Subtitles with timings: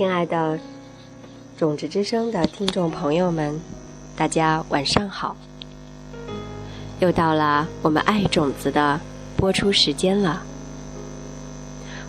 [0.00, 0.58] 亲爱的
[1.58, 3.60] 种子之声的听众朋友们，
[4.16, 5.36] 大家晚上好！
[7.00, 8.98] 又到了我们爱种子的
[9.36, 10.42] 播出时间了。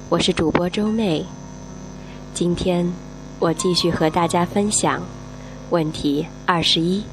[0.08, 1.26] 我是主播周妹，
[2.34, 2.90] 今天
[3.40, 5.02] 我继续和大家分享
[5.70, 7.03] 问题二十一。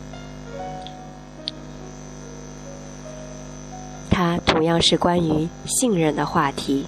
[4.08, 6.86] 它同样是关于信任的话题。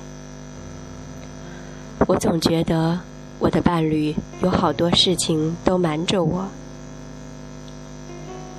[2.07, 3.01] 我总觉得。
[3.41, 6.47] 我的伴侣有好多事情都瞒着我。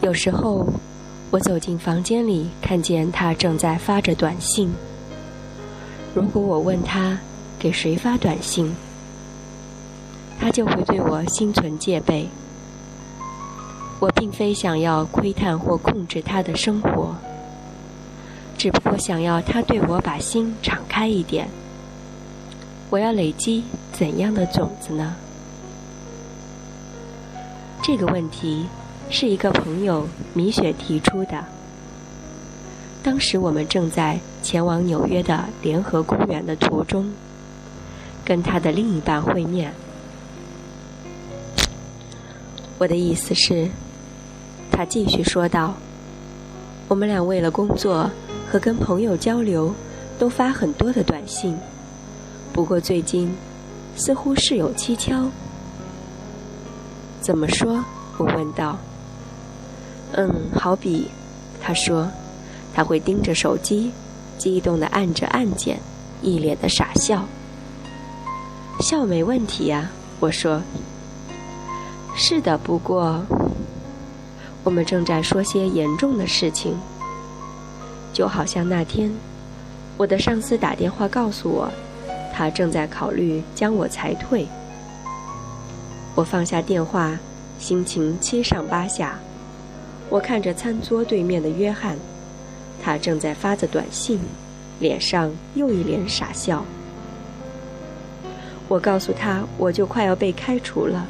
[0.02, 0.68] 有时候，
[1.30, 4.74] 我走进房间里，看见他正在发着短信。
[6.16, 7.20] 如果我问他
[7.60, 8.76] 给谁发短信，
[10.40, 12.28] 他就会对我心存戒备。
[14.00, 17.16] 我并非想要窥探或控制他的生活，
[18.58, 21.48] 只不过想要他对我把心敞开一点。
[22.92, 25.16] 我要累积怎样的种子呢？
[27.82, 28.66] 这个问题
[29.10, 31.46] 是一个朋友米雪提出的。
[33.02, 37.10] 当时我们正在前往纽约的联合公园的途中，
[38.26, 39.74] 跟他的另一半会面。
[42.78, 43.70] 我的意思是，
[44.70, 45.76] 他继续说道
[46.90, 48.12] ：“我们俩为了工作
[48.52, 49.74] 和跟朋友交流，
[50.20, 51.58] 都发很多的短信。”
[52.54, 53.34] 不过最近，
[53.96, 55.30] 似乎事有蹊跷。
[57.22, 57.84] 怎么说？
[58.18, 58.78] 我问道。
[60.14, 61.10] 嗯，好比，
[61.62, 62.10] 他说，
[62.74, 63.92] 他会盯着手机，
[64.38, 65.80] 激动地按着按键，
[66.22, 67.26] 一脸的傻笑。
[68.82, 70.62] 笑没问题呀，我说。
[72.14, 73.24] 是的，不过，
[74.66, 76.78] 我们正在说些严重的事情，
[78.12, 79.10] 就好像那天，
[79.96, 81.72] 我的上司打电话告诉我。
[82.34, 84.48] 他正在考虑将我裁退。
[86.16, 87.18] 我放下电话，
[87.60, 89.20] 心情七上八下。
[90.10, 91.98] 我看着餐桌对面的约翰，
[92.84, 94.20] 他正在发着短信，
[94.80, 96.66] 脸上又一脸傻笑。
[98.68, 101.06] 我告诉他，我就快要被开除了，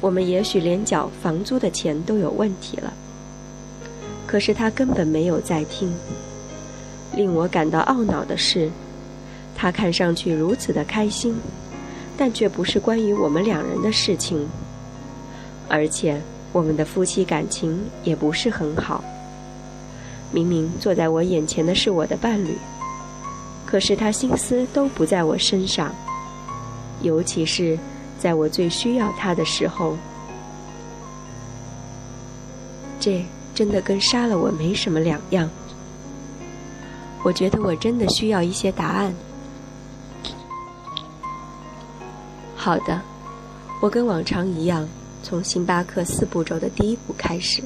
[0.00, 2.92] 我们也许连缴房租的钱都有问题了。
[4.26, 5.92] 可是他根本没有在听。
[7.14, 8.70] 令我感到懊恼的是。
[9.60, 11.34] 他看上去如此的开心，
[12.16, 14.48] 但却不是关于我们两人的事情，
[15.68, 19.02] 而且我们的夫妻感情也不是很好。
[20.30, 22.56] 明明坐在我眼前的是我的伴侣，
[23.66, 25.92] 可是他心思都不在我身上，
[27.02, 27.76] 尤其是
[28.16, 29.96] 在我最需要他的时候。
[33.00, 35.50] 这真的跟杀了我没什么两样。
[37.24, 39.12] 我觉得我真的需要一些答案。
[42.68, 43.00] 好的，
[43.80, 44.86] 我跟往常一样，
[45.22, 47.62] 从星巴克四步骤的第一步开始。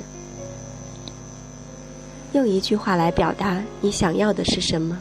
[2.35, 4.97] 用一句话来表达你想要的是什么。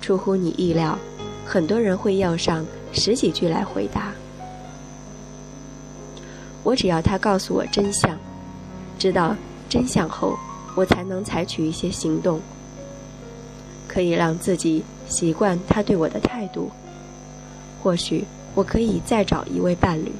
[0.00, 0.98] 出乎你意料，
[1.44, 4.12] 很多人会要上十几句来回答。
[6.64, 8.18] 我只要他告诉我真相，
[8.98, 9.36] 知道
[9.68, 10.36] 真相后，
[10.74, 12.40] 我才能采取一些行动，
[13.86, 16.68] 可以让自己习惯他对我的态度。
[17.80, 18.24] 或许。
[18.56, 20.10] 我可以再找一位伴侣，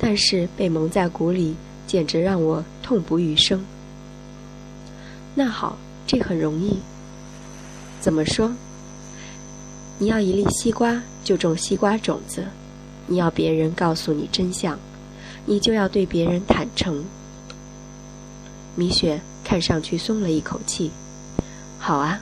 [0.00, 1.54] 但是被蒙在鼓里，
[1.86, 3.64] 简直让我痛不欲生。
[5.36, 5.78] 那好，
[6.08, 6.78] 这很容易。
[8.00, 8.52] 怎么说？
[9.98, 12.42] 你要一粒西瓜，就种西瓜种子；
[13.06, 14.76] 你要别人告诉你真相，
[15.44, 17.04] 你就要对别人坦诚。
[18.74, 20.90] 米雪看上去松了一口气。
[21.78, 22.20] 好啊，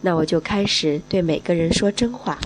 [0.00, 2.36] 那我就开始对每个人说真话。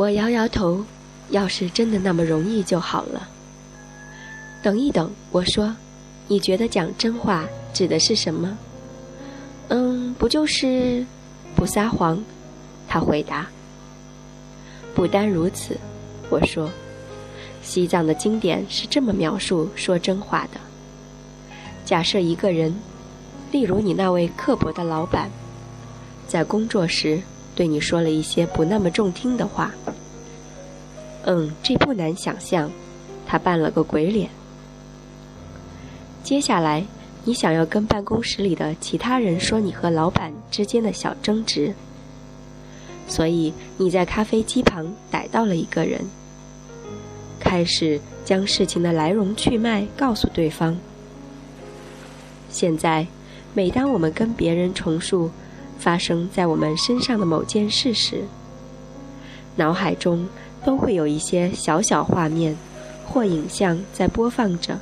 [0.00, 0.82] 我摇摇头，
[1.28, 3.28] 要是真的那么容易就好了。
[4.62, 5.76] 等一等，我说，
[6.26, 7.44] 你觉得讲真话
[7.74, 8.56] 指的是什么？
[9.68, 11.04] 嗯，不就是
[11.54, 12.18] 不撒谎？
[12.88, 13.46] 他回答。
[14.94, 15.76] 不单如此，
[16.30, 16.70] 我说，
[17.60, 20.58] 西藏的经典是这么描述说真话的：
[21.84, 22.74] 假设一个人，
[23.52, 25.28] 例如你那位刻薄的老板，
[26.26, 27.20] 在工作时。
[27.54, 29.72] 对你说了一些不那么中听的话。
[31.24, 32.70] 嗯，这不难想象。
[33.26, 34.28] 他扮了个鬼脸。
[36.24, 36.84] 接下来，
[37.24, 41.72] 你想要跟办公室里的其他人说你和老板之间的小争执，
[43.06, 46.00] 所以你在咖啡机旁逮到了一个人，
[47.38, 50.76] 开始将事情的来龙去脉告诉对方。
[52.50, 53.06] 现在，
[53.54, 55.30] 每当我们跟别人重述。
[55.80, 58.24] 发生在我们身上的某件事时，
[59.56, 60.28] 脑海中
[60.64, 62.54] 都会有一些小小画面
[63.06, 64.78] 或影像在播放着。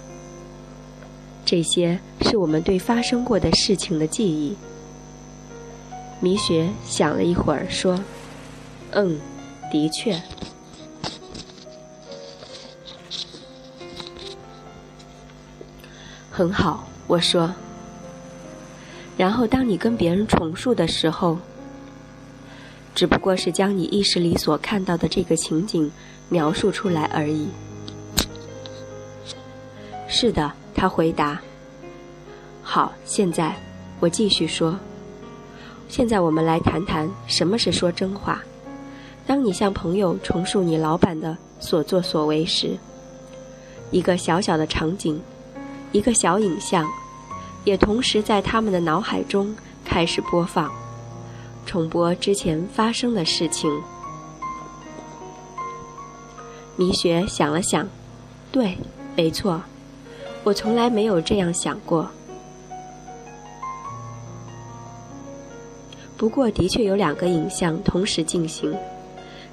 [1.45, 4.57] 这些是我们对发生过的事情的记忆。
[6.21, 7.99] 米雪想了一会儿，说
[8.91, 9.21] ：“嗯，
[9.71, 10.21] 的确，
[16.29, 17.55] 很好。”我说。
[19.19, 21.37] 然后，当你跟别人重述的时候，
[22.95, 25.91] 只不过是将你意识里所看到的这个情景
[26.31, 27.49] 描述出来而已。
[30.09, 30.51] 是的。
[30.81, 31.41] 他回答
[32.63, 33.53] ：“好，现在
[33.99, 34.79] 我继续说。
[35.89, 38.41] 现在我们来谈谈什么是说真话。
[39.27, 42.79] 当你向朋友重述你老板的所作所为时，
[43.91, 45.21] 一个小小的场景，
[45.91, 46.89] 一个小影像，
[47.65, 50.71] 也同时在他们的脑海中开始播放，
[51.67, 53.71] 重播之前发生的事情。”
[56.77, 57.89] 米雪想了想，
[58.53, 58.79] 对，
[59.17, 59.61] 没错。
[60.45, 62.09] 我从来没有这样想过。
[66.17, 68.75] 不过，的确有两个影像同时进行，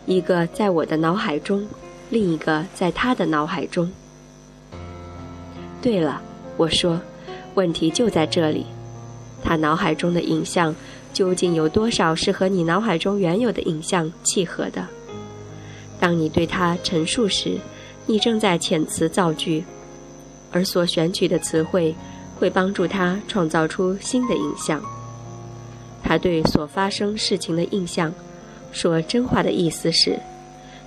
[0.05, 1.67] 一个在我的脑海中，
[2.09, 3.91] 另一个在他的脑海中。
[5.81, 6.21] 对了，
[6.57, 6.99] 我说，
[7.55, 8.65] 问题就在这里，
[9.43, 10.75] 他脑海中的影像
[11.11, 14.85] 究竟有多少是和你脑海中原有的影像契合的？
[15.99, 17.57] 当你对他陈述时，
[18.05, 19.63] 你正在遣词造句。
[20.51, 21.93] 而所选取的词汇，
[22.39, 24.81] 会帮助他创造出新的影像。
[26.01, 28.13] 他对所发生事情的印象，
[28.71, 30.17] 说真话的意思是，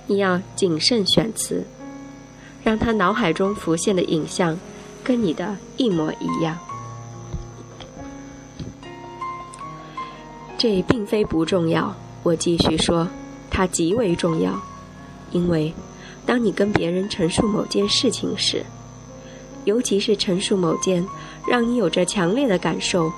[0.07, 1.63] 你要谨慎选词，
[2.63, 4.57] 让他脑海中浮现的影像，
[5.09, 6.55] 跟你的一模一样。
[10.55, 13.07] 这并非不重要，我继续说，
[13.49, 14.61] 它极为重要，
[15.31, 15.73] 因为，
[16.27, 18.63] 当你跟别人陈述某件事情时，
[19.65, 21.03] 尤其是陈述某件
[21.47, 23.11] 让你有着强烈的感受，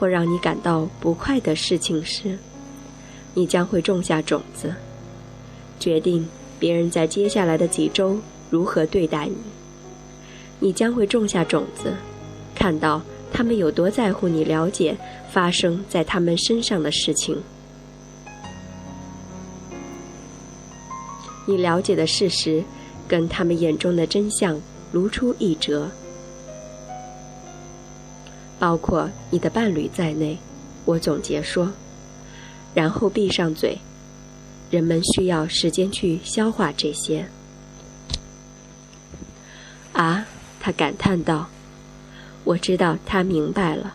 [0.00, 2.36] 或让你感到不快的事情时，
[3.34, 4.74] 你将会种下种子，
[5.78, 6.28] 决定
[6.58, 8.18] 别人在接下来的几周
[8.50, 9.36] 如何对待你。
[10.58, 11.94] 你将会种下种子，
[12.54, 14.96] 看到他们有多在乎你了解
[15.30, 17.40] 发生在他们身上的事情。
[21.46, 22.64] 你了解的事实，
[23.06, 24.60] 跟他们眼中的真相。
[24.92, 25.90] 如出一辙，
[28.58, 30.38] 包括你的伴侣在内。
[30.84, 31.70] 我总结说，
[32.72, 33.78] 然后闭上嘴。
[34.70, 37.26] 人们需要时间去消化这些。
[39.92, 40.26] 啊，
[40.66, 41.46] 他感叹道
[42.42, 43.94] ：“我知道他明白了。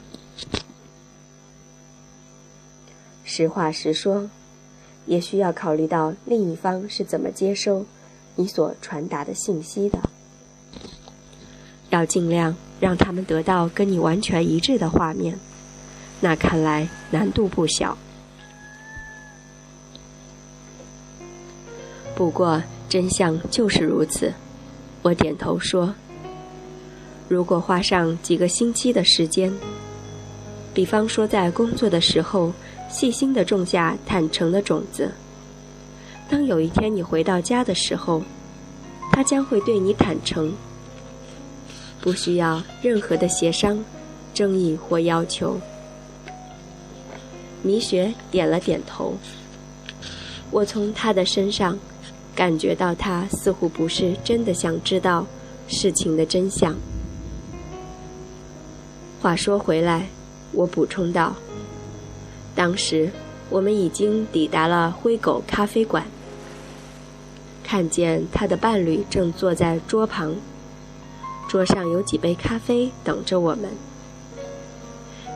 [3.25, 4.29] 实话实说，
[5.05, 7.85] 也需要考虑到另一方是怎么接收
[8.37, 9.99] 你所传达的信息的。”
[11.91, 15.37] 要尽量让他们得到跟你完全一致的画面，
[16.21, 17.97] 那看来难度不小。
[22.15, 24.33] 不过真相就是如此，
[25.01, 25.93] 我点头说。
[27.31, 29.49] 如果花上几个星期的时间，
[30.73, 32.51] 比方说在工作的时候
[32.89, 35.09] 细心的种下坦诚的种子，
[36.29, 38.21] 当有一天你回到家的时候，
[39.13, 40.51] 他将会对你坦诚。
[42.01, 43.81] 不需要任何的协商、
[44.33, 45.57] 争议或要求。
[47.63, 49.15] 米雪点了点头。
[50.49, 51.79] 我从他的身上
[52.35, 55.25] 感觉到，他似乎不是真的想知道
[55.69, 56.75] 事情的真相。
[59.21, 60.07] 话说回来，
[60.51, 61.35] 我补充道
[62.55, 63.11] ：“当时
[63.51, 66.03] 我们已经抵达了灰狗咖啡馆，
[67.63, 70.33] 看见他的伴侣正坐在桌旁。”
[71.47, 73.69] 桌上有几杯咖啡等着我们。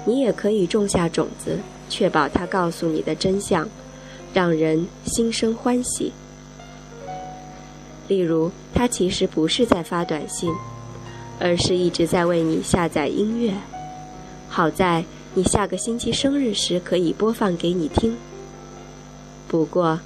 [0.03, 3.69] 你也可以种下种子，确保他告诉你的真相，
[4.33, 6.11] 让人心生欢喜。
[8.07, 10.51] 例如，他其实不是在发短信，
[11.39, 13.53] 而是一直在为你下载音乐，
[14.49, 18.15] 好在你下个星期生日时可以播放给你听。
[19.47, 19.99] 不过，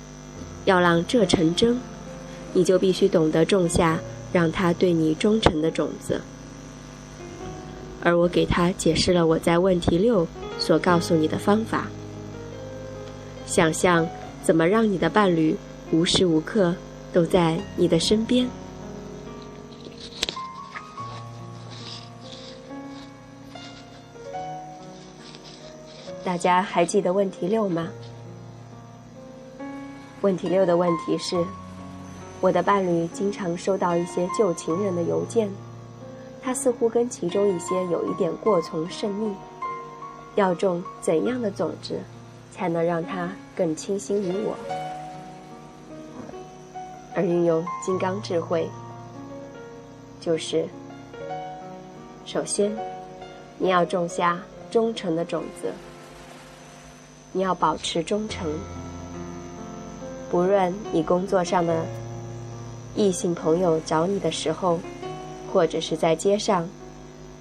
[0.66, 1.80] 要让这成真，
[2.54, 4.00] 你就必须懂得种下。
[4.32, 6.22] 让他对你忠诚的种子，
[8.04, 10.28] 而我给他解释了我在问题六
[10.60, 11.88] 所告诉你的方法。
[13.48, 14.08] 想象
[14.44, 15.56] 怎么让你的伴侣
[15.90, 16.76] 无时无刻
[17.12, 18.48] 都在你的身边。
[26.30, 27.88] 大家还记得问题六吗？
[30.22, 31.44] 问题六的问题是：
[32.40, 35.50] 我的伴侣经常收到一些旧情人的邮件，
[36.40, 39.34] 他似乎跟其中一些有一点过从甚密。
[40.36, 42.00] 要种怎样的种子，
[42.52, 44.56] 才能让他更倾心于我？
[47.16, 48.70] 而运用金刚智慧，
[50.22, 50.68] 就是：
[52.24, 52.72] 首先，
[53.58, 55.74] 你要种下忠诚的种子，
[57.32, 58.48] 你要保持忠诚。
[60.32, 61.84] 不论你工作上的
[62.96, 64.80] 异性朋友找你的时候，
[65.52, 66.68] 或者是在街上，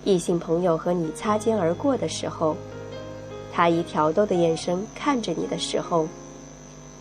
[0.05, 2.57] 异性朋友和你擦肩而过的时候。
[3.53, 6.07] 他以挑逗的眼神看着你的时候，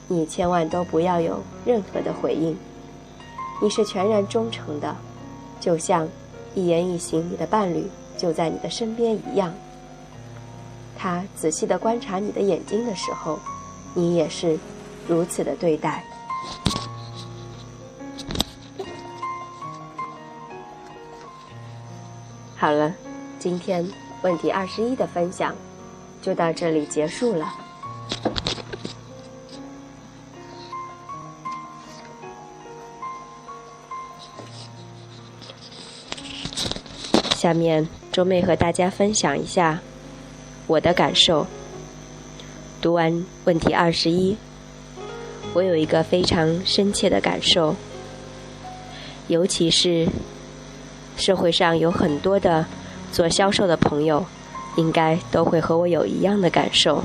[0.08, 2.58] 你千万都不要有任何的回应。
[3.62, 4.96] 你是全然忠诚的，
[5.60, 6.08] 就像
[6.56, 7.86] 一言一行你的伴侣
[8.18, 9.54] 就在你的身边一样。
[10.98, 13.40] 他仔细的观察你的眼睛的时候，
[13.94, 14.58] 你也是
[15.08, 16.04] 如此的对待。
[22.56, 22.94] 好了，
[23.38, 23.88] 今天
[24.24, 25.56] 问题二十一的分享。
[26.20, 27.54] 就到这里结束了。
[37.36, 39.80] 下面周妹和大家分享一下
[40.68, 41.48] 我的感受。
[42.82, 44.38] 读完问题二十一，
[45.54, 47.76] 我有一个非常深切的感受，
[49.28, 50.08] 尤其是
[51.18, 52.66] 社会上有很多的
[53.12, 54.26] 做销售的朋友。
[54.78, 57.04] 应该都会和我有一样的感受。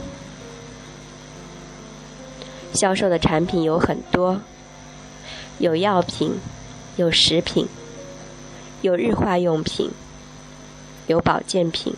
[2.74, 4.42] 销售的产品有很多，
[5.56, 6.34] 有药品，
[6.96, 7.66] 有食品，
[8.82, 9.90] 有日化用品，
[11.06, 11.94] 有保健品，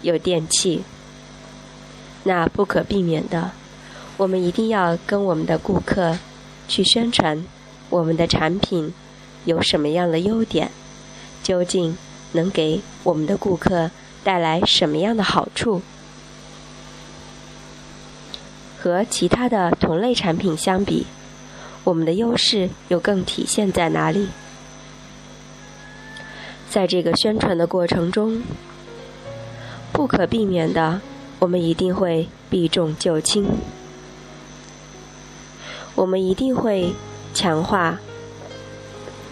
[0.00, 0.82] 有电器。
[2.24, 3.50] 那不可避免的，
[4.16, 6.18] 我们一定要跟我们的顾客
[6.68, 7.44] 去宣传
[7.90, 8.92] 我们的产品
[9.44, 10.70] 有什么样的优点，
[11.42, 11.96] 究竟
[12.32, 13.90] 能给我们的顾客。
[14.24, 15.82] 带来什么样的好处？
[18.78, 21.08] 和其他的同类产品相比，
[21.82, 24.28] 我们的优势又更体现在哪里？
[26.70, 28.44] 在这个宣传的过程中，
[29.92, 31.00] 不可避免的，
[31.42, 33.44] 我们一定会避重就轻，
[35.96, 36.94] 我们一定会
[37.34, 37.98] 强化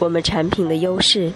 [0.01, 1.33] 我们产品的优势，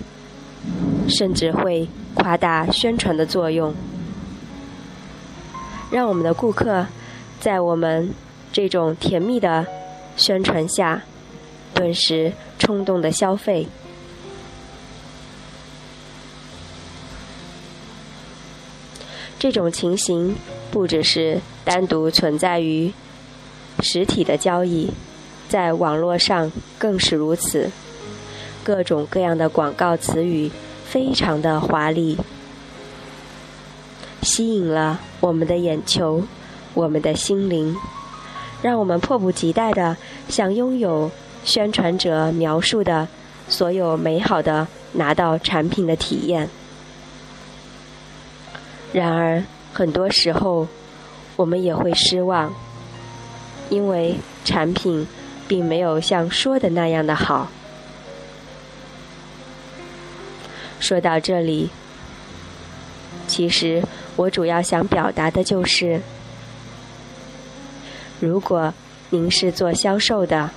[1.08, 1.88] 甚至会。
[2.16, 3.74] 夸大宣传的作用，
[5.90, 6.86] 让我们的顾客
[7.40, 8.14] 在我们
[8.52, 9.66] 这种甜蜜的
[10.16, 11.02] 宣传下，
[11.74, 13.66] 顿时冲动的消费。
[19.38, 20.34] 这种情形
[20.74, 22.92] 不只是单独存在于
[23.78, 24.90] 实体的交易，
[25.48, 27.70] 在网络上更是如此，
[28.64, 30.50] 各种各样的广告词语。
[30.84, 32.18] 非常的华丽，
[34.22, 36.22] 吸引了我们的眼球，
[36.72, 37.76] 我们的心灵，
[38.62, 39.96] 让我们迫不及待的
[40.28, 41.10] 想拥有
[41.44, 43.08] 宣传者描述的
[43.48, 46.48] 所有美好的拿到产品的体验。
[48.92, 49.42] 然而，
[49.74, 50.68] 很多时候
[51.34, 52.54] 我们也会失望，
[53.70, 54.14] 因为
[54.44, 55.04] 产品
[55.48, 57.48] 并没有像说的那样的好。
[60.78, 61.70] 说到这里，
[63.26, 63.82] 其实
[64.14, 66.00] 我主要想表达的就是：
[68.20, 68.72] 如果
[69.10, 70.50] 您是做销售的，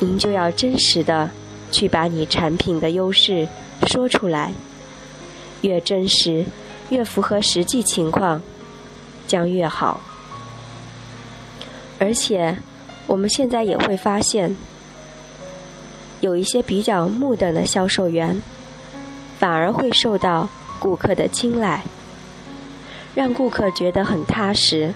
[0.00, 1.30] 您就要真实的
[1.70, 3.46] 去把你产品的优势
[3.86, 4.52] 说出来，
[5.60, 6.46] 越真实、
[6.90, 8.40] 越符合实际情况，
[9.26, 10.00] 将越好。
[11.98, 12.58] 而且，
[13.06, 14.56] 我们现在也会发现。
[16.20, 18.40] 有一些比较木讷的销售员，
[19.38, 20.48] 反而会受到
[20.78, 21.82] 顾客的青睐，
[23.14, 24.94] 让顾客觉得很踏实。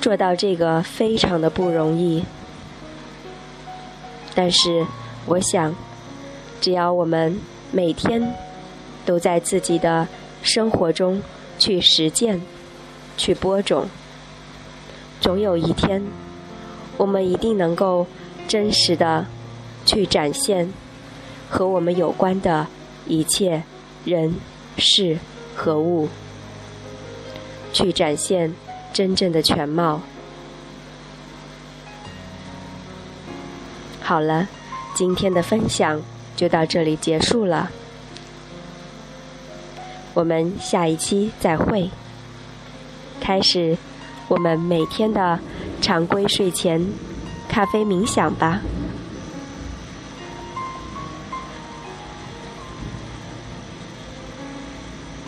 [0.00, 2.24] 做到这个非常的不容易，
[4.34, 4.86] 但是
[5.26, 5.74] 我想，
[6.60, 7.38] 只要我们
[7.70, 8.34] 每天
[9.04, 10.06] 都在自己的
[10.42, 11.22] 生活中
[11.58, 12.40] 去实践。
[13.14, 13.86] 去播种，
[15.20, 16.02] 总有一天，
[16.96, 18.06] 我们一定能够
[18.48, 19.26] 真实的
[19.84, 20.72] 去展现
[21.50, 22.66] 和我们有关的
[23.06, 23.62] 一切
[24.06, 24.34] 人
[24.78, 25.18] 事
[25.54, 26.08] 和物，
[27.74, 28.54] 去展现
[28.94, 30.00] 真正的全貌。
[34.12, 34.46] 好了，
[34.92, 35.98] 今天的分享
[36.36, 37.70] 就到这里结束了。
[40.12, 41.88] 我们下一期再会。
[43.22, 43.78] 开始
[44.28, 45.40] 我们每天的
[45.80, 46.86] 常规睡前
[47.48, 48.60] 咖啡冥想吧。